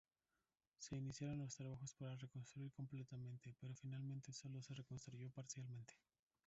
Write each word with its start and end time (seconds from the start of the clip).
Se 0.79 0.95
iniciaron 0.95 1.37
los 1.37 1.55
trabajos 1.55 1.93
para 1.93 2.15
reconstruir 2.15 2.71
completamente, 2.71 3.53
pero 3.59 3.75
finalmente 3.75 4.33
sólo 4.33 4.59
se 4.59 4.73
reconstruyó 4.73 5.29
parcialmente. 5.29 5.93